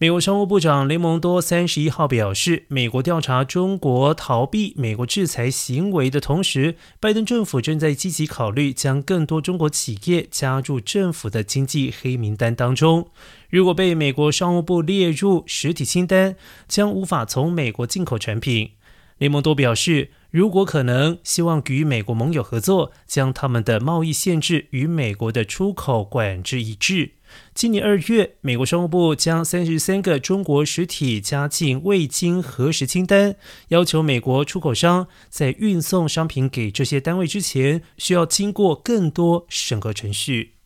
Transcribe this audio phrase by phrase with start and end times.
[0.00, 13.08] 美国商务部长雷蒙多三十一号表示，美国调查中国逃避美国制裁行为的同时，拜登政府正在积极考虑将更多中国企业加入政府的经济黑名单当中。
[13.50, 16.36] 如果被美国商务部列入实体清单，
[16.68, 18.70] 将无法从美国进口产品。
[19.18, 27.12] 雷蒙多表示，如果可能，希望与美国盟友合作，将他们的贸易限制与美国的出口管制一致。
[27.54, 33.36] 今年二月，美国商务部将三十三个中国实体加进未经核实清单，
[33.68, 40.57] 要求美国出口商在运送商品给这些单位之前，需要经过更多审核程序。